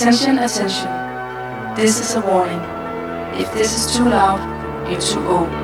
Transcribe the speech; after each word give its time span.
Attention, 0.00 0.38
attention. 0.38 1.74
This 1.74 1.98
is 1.98 2.14
a 2.14 2.20
warning. 2.20 2.60
If 3.34 3.52
this 3.52 3.74
is 3.74 3.96
too 3.96 4.04
loud, 4.04 4.38
you're 4.88 5.00
too 5.00 5.26
old. 5.26 5.57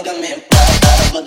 வாங்கமே. 0.00 0.30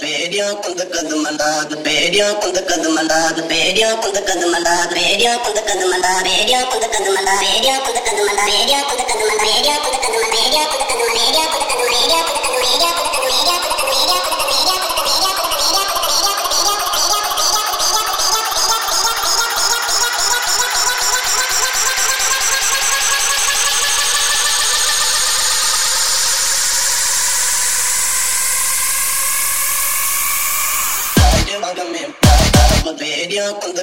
பேடியா 0.02 0.46
குந்த 0.64 0.84
கது 0.94 1.16
மண்டாது 1.24 1.76
பேடியா 1.86 2.28
குந்த 2.42 2.60
கது 2.70 2.88
மண்டாது 2.96 3.42
பேடியா 3.52 3.90
குந்த 4.04 4.20
கது 4.30 4.46
மண்டாது 4.54 4.94
பேடியா 4.96 5.32
குந்த 5.44 5.60
கது 5.70 5.86
மண்டா 5.92 6.14
பேடியா 6.26 6.60
குந்த 6.72 6.86
கது 6.88 7.12
மண்டா 7.14 7.34
பேடியா 7.44 7.80
குந்த 7.84 8.02
கது 8.06 8.22
மண்டா 8.28 8.46
பேடியா 8.48 8.80
குந்த 8.90 10.33
up 33.44 33.62
the 33.62 33.83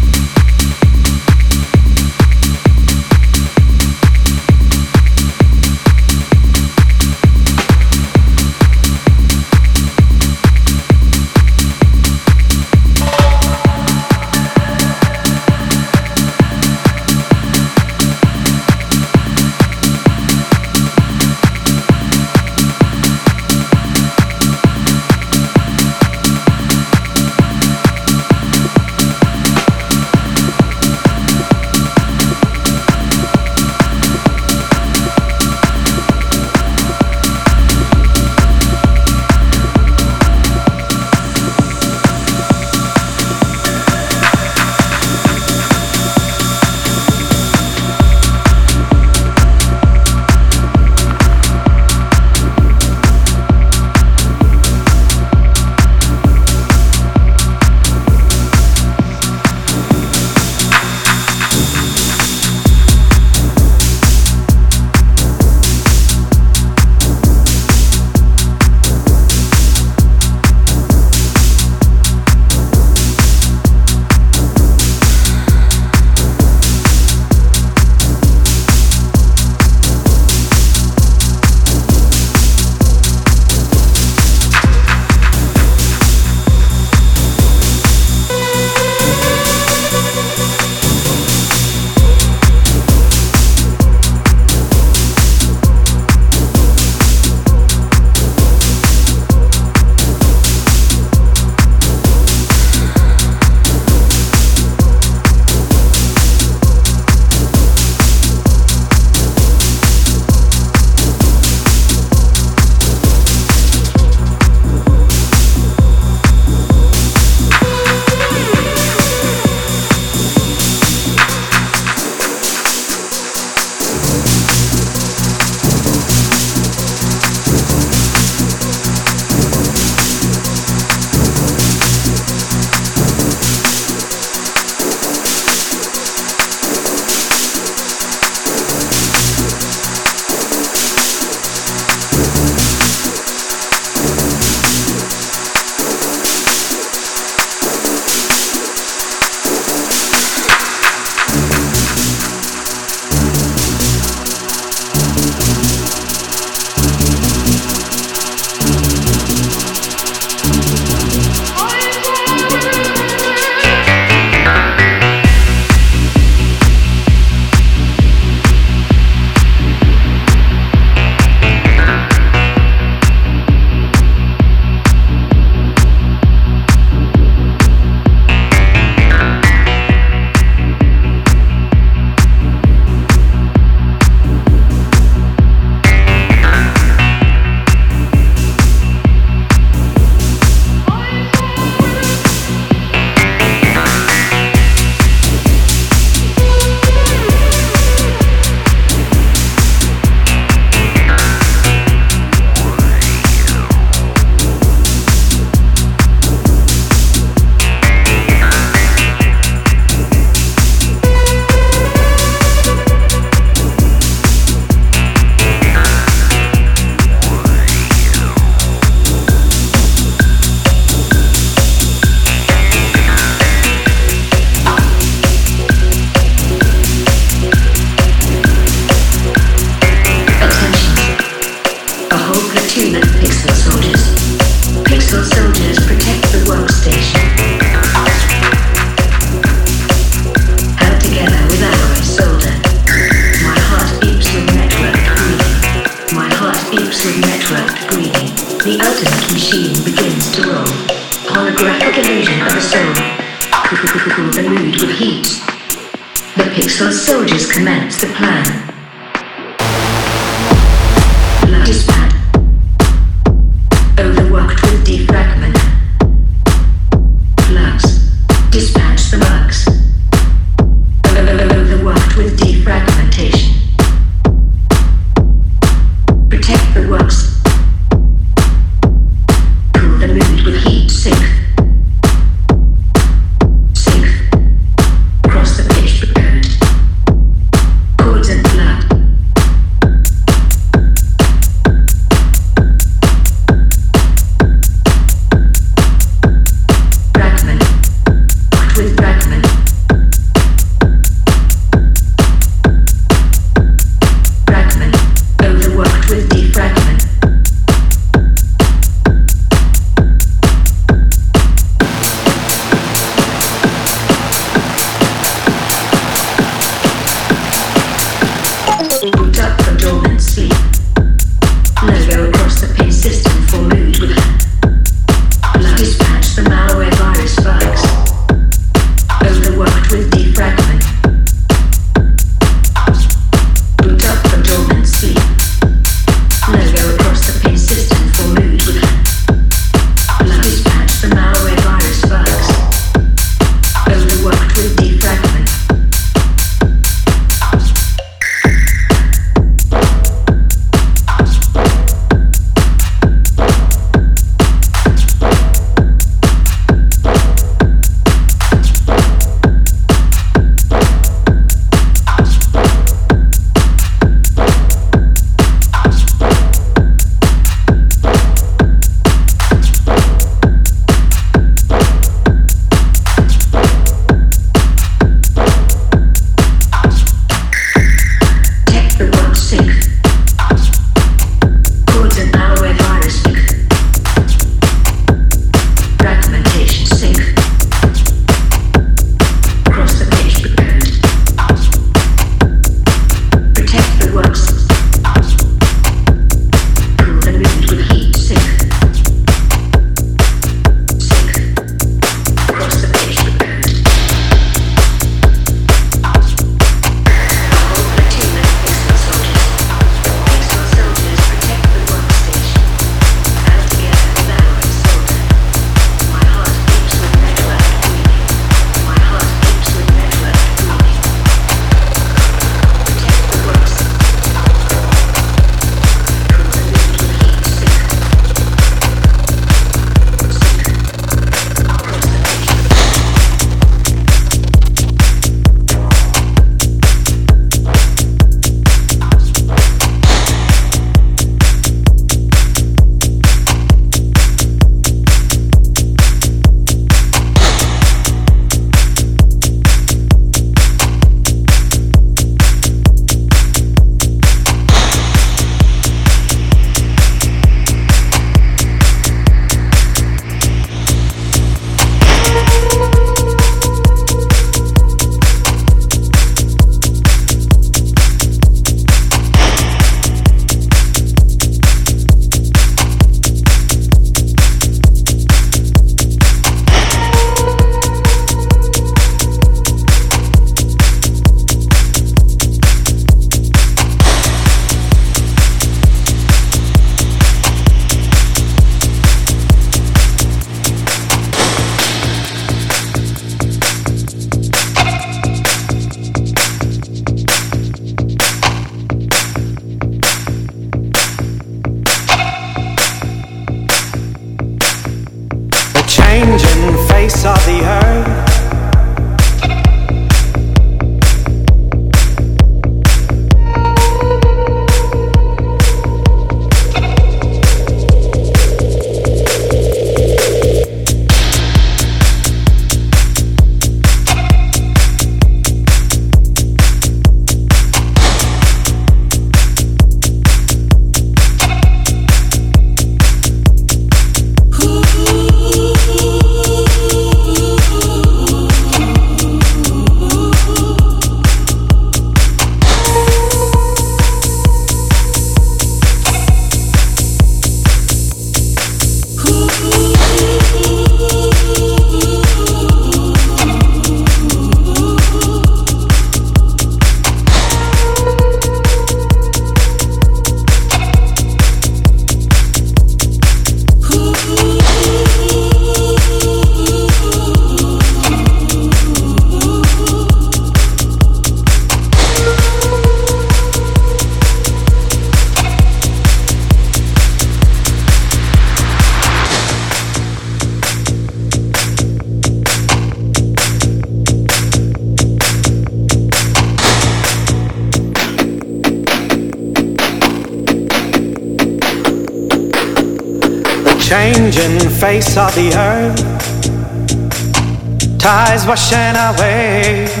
tides 598.41 598.47
washing 598.47 598.95
away. 598.95 600.00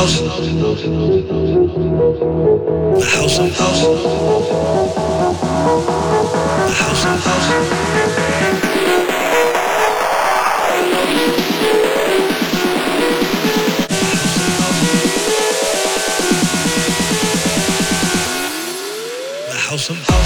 house. 0.00 0.20
The 0.20 0.28
house 3.04 3.38
of 3.38 3.56
house. 3.56 3.82
The 6.66 6.74
house 6.74 7.04
of 7.04 7.20
house. 7.24 7.48
The 19.48 19.56
house 19.56 19.90
of 19.90 19.96
house. 19.96 20.19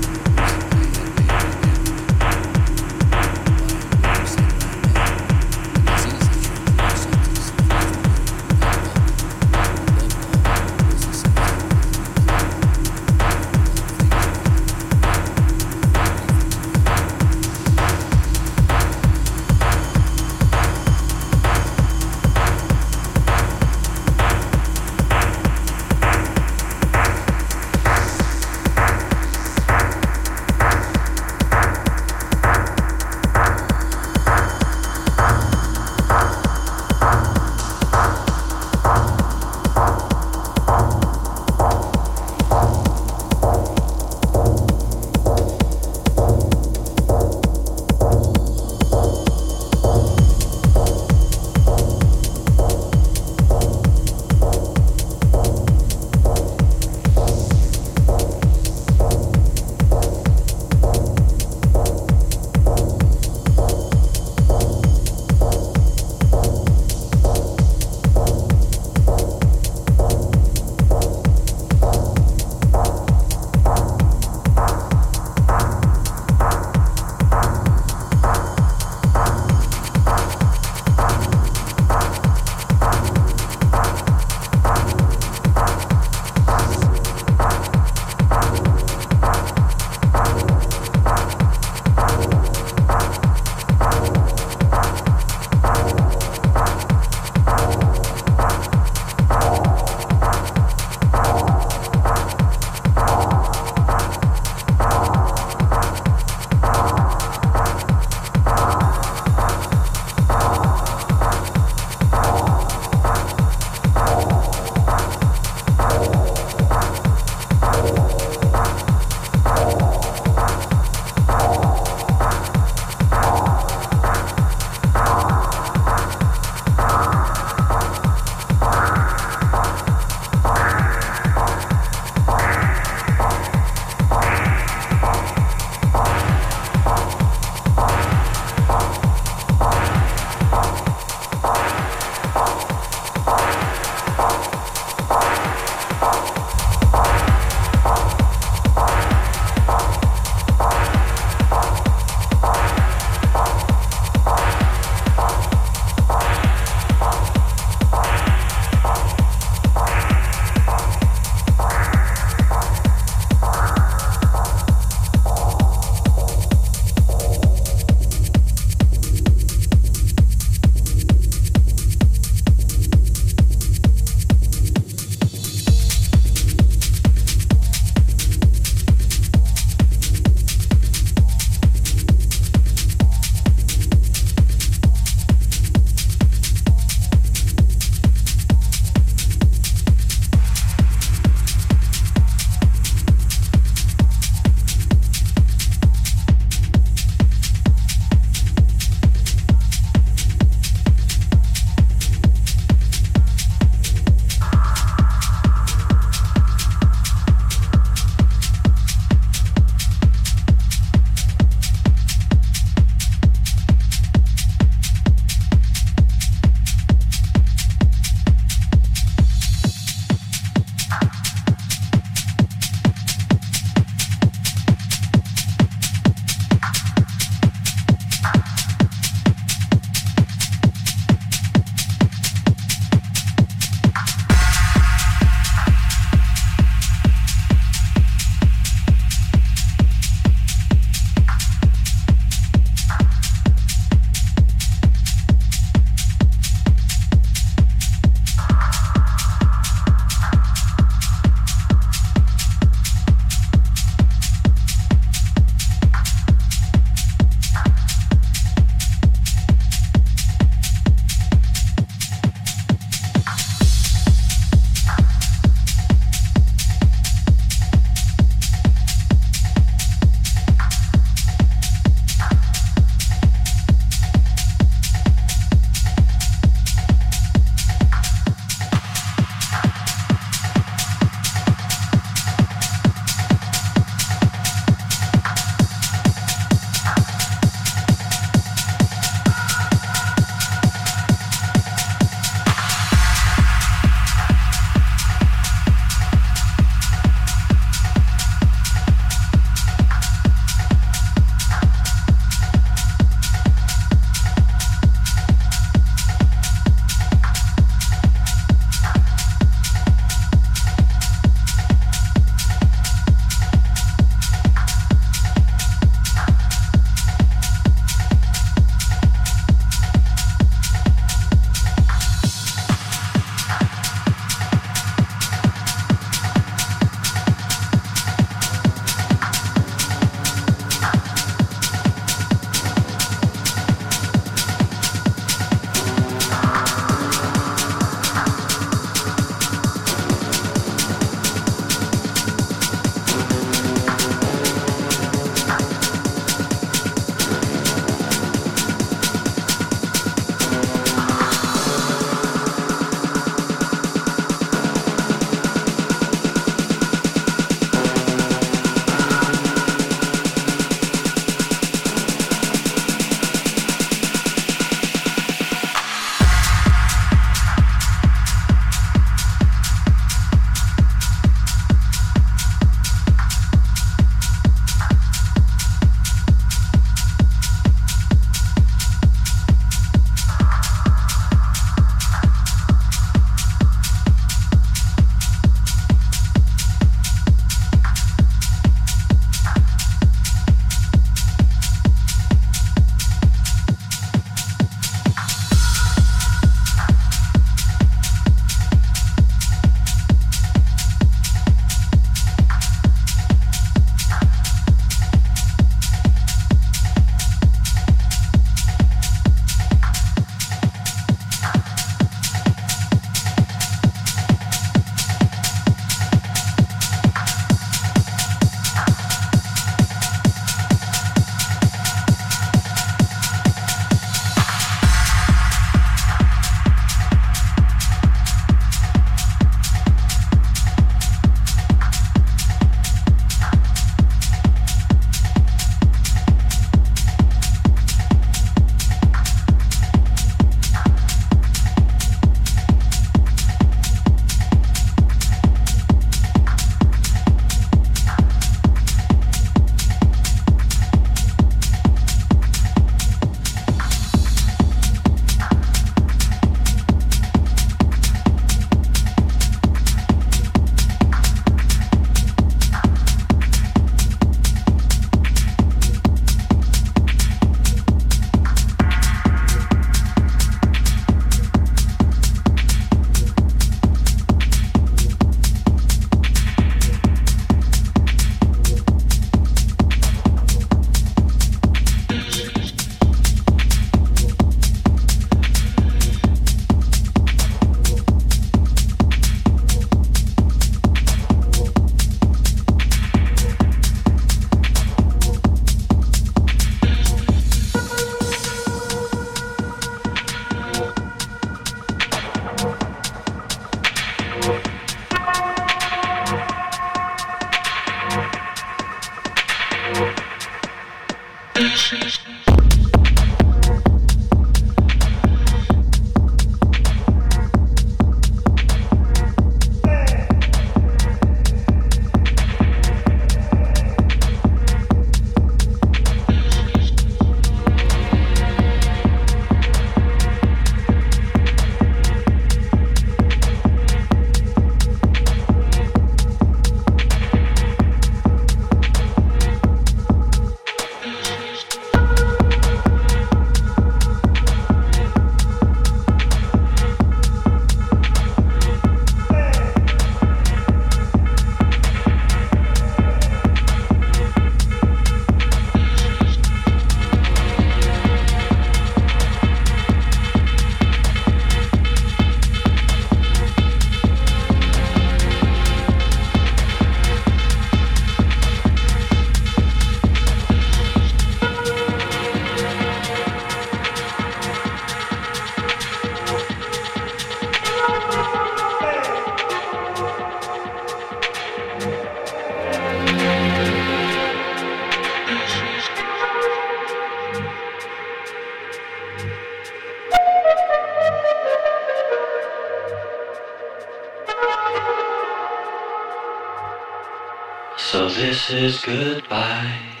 This 598.21 598.51
is 598.51 598.85
goodbye. 598.85 600.00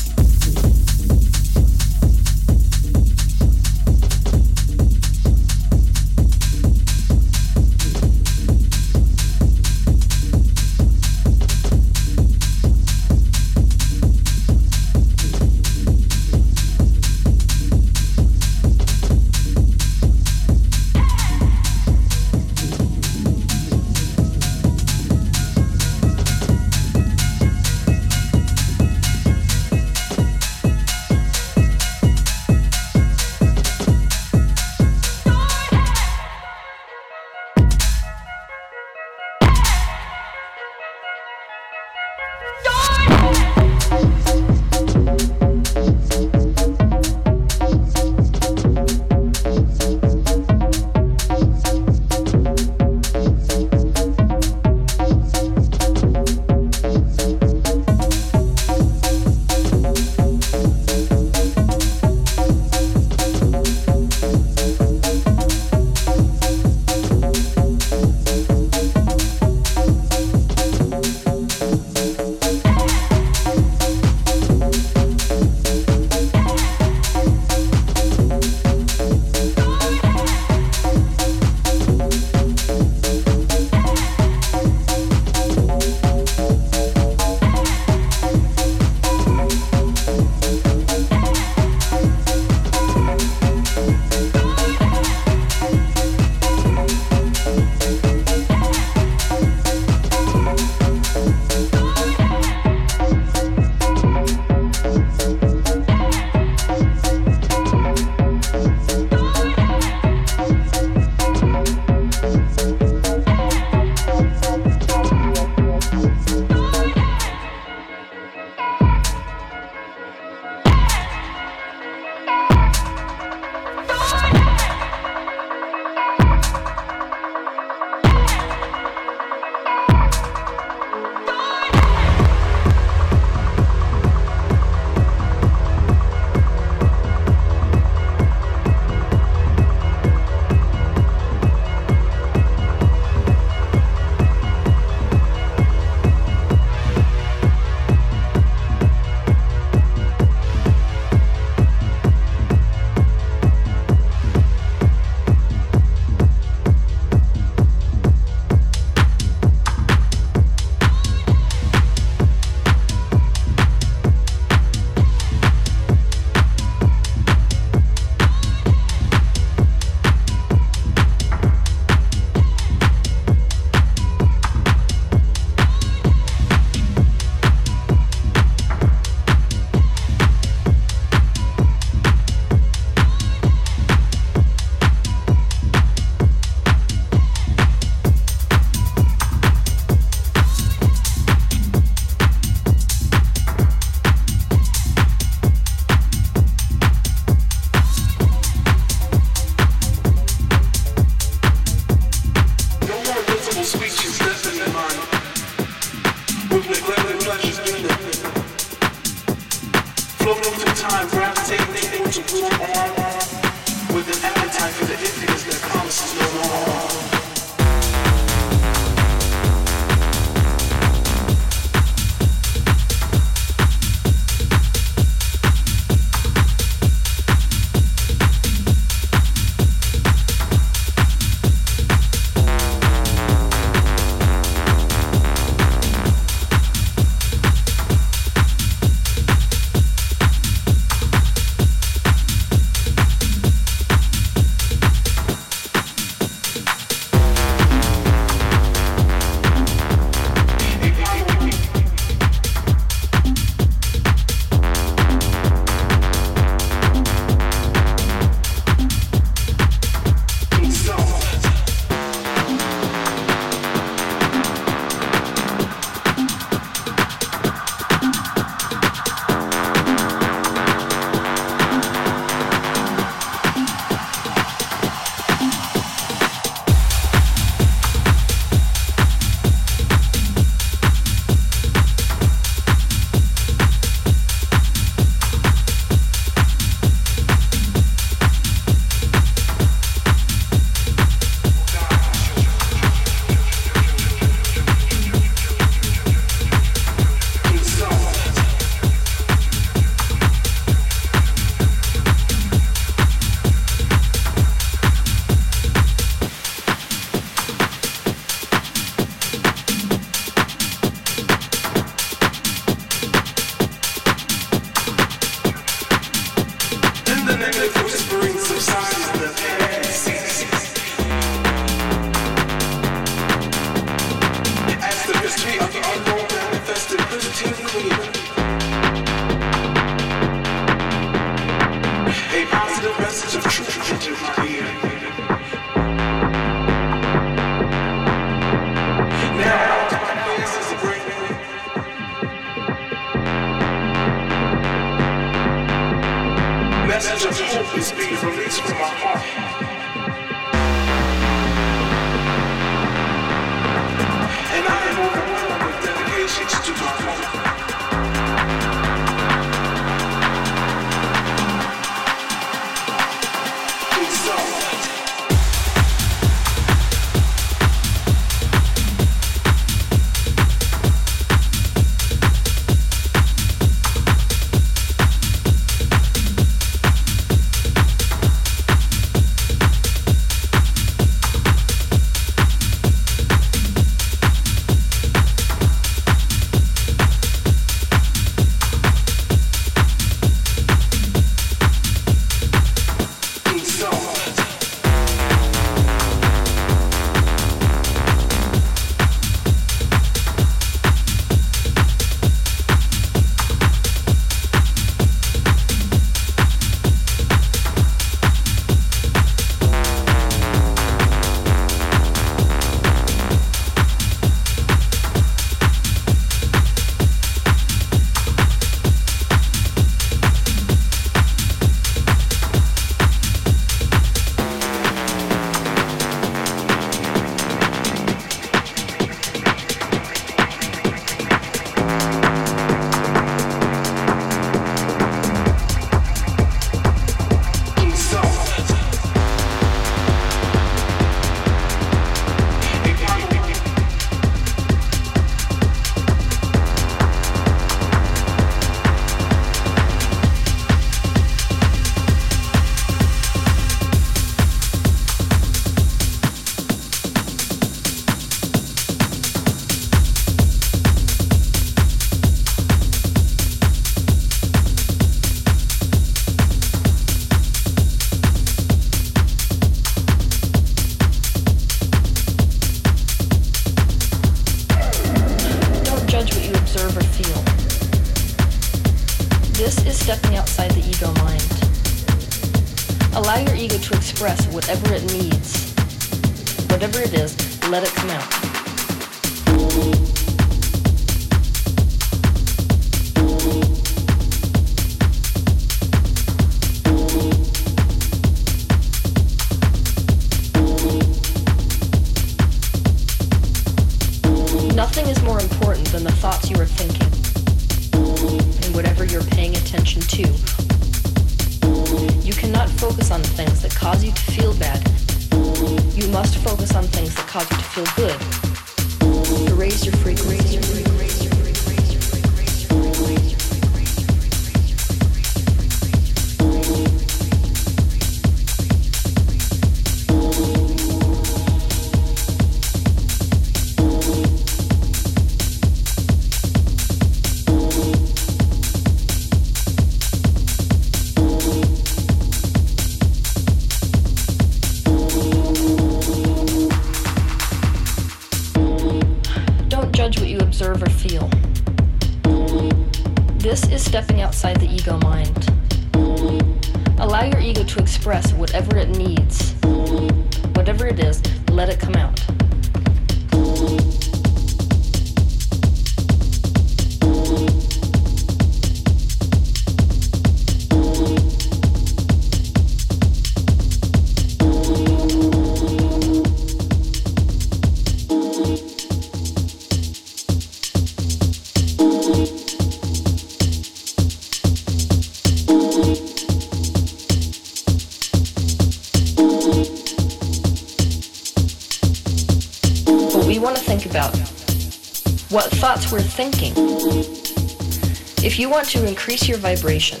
If 598.34 598.40
you 598.40 598.48
want 598.50 598.66
to 598.70 598.84
increase 598.84 599.28
your 599.28 599.38
vibration, 599.38 600.00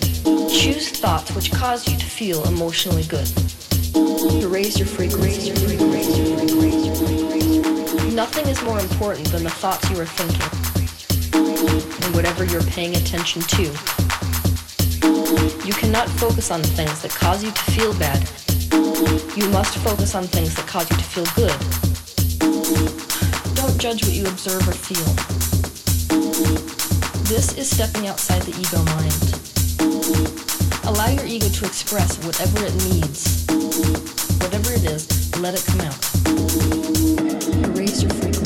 choose 0.50 0.88
thoughts 0.90 1.32
which 1.36 1.52
cause 1.52 1.88
you 1.88 1.96
to 1.96 2.04
feel 2.04 2.42
emotionally 2.48 3.04
good. 3.04 3.28
To 3.94 4.48
raise 4.48 4.76
your 4.76 4.88
frequency. 4.88 5.50
Nothing 8.12 8.48
is 8.48 8.60
more 8.64 8.80
important 8.80 9.28
than 9.28 9.44
the 9.44 9.50
thoughts 9.50 9.88
you 9.88 10.00
are 10.00 10.04
thinking 10.04 10.42
and 12.02 12.14
whatever 12.16 12.44
you're 12.44 12.64
paying 12.64 12.96
attention 12.96 13.40
to. 13.42 13.62
You 15.64 15.72
cannot 15.74 16.08
focus 16.08 16.50
on 16.50 16.60
things 16.60 17.02
that 17.02 17.12
cause 17.12 17.44
you 17.44 17.52
to 17.52 17.62
feel 17.70 17.94
bad. 18.00 18.28
You 19.36 19.48
must 19.50 19.78
focus 19.78 20.16
on 20.16 20.24
things 20.24 20.56
that 20.56 20.66
cause 20.66 20.90
you 20.90 20.96
to 20.96 21.04
feel 21.04 21.26
good. 21.36 21.56
Don't 23.54 23.78
judge 23.78 24.02
what 24.02 24.12
you 24.12 24.26
observe 24.26 24.68
or 24.68 24.72
feel. 24.72 25.23
This 27.24 27.54
is 27.56 27.70
stepping 27.70 28.06
outside 28.06 28.42
the 28.42 28.52
ego 28.60 28.82
mind. 28.92 29.14
Allow 30.84 31.08
your 31.08 31.24
ego 31.24 31.48
to 31.48 31.64
express 31.64 32.18
whatever 32.22 32.66
it 32.66 32.74
needs. 32.84 33.46
Whatever 34.42 34.72
it 34.74 34.84
is, 34.84 35.08
let 35.40 35.54
it 35.54 35.64
come 35.64 35.80
out. 35.80 35.96
Raise 37.76 38.02
your 38.02 38.12
frequency. 38.12 38.43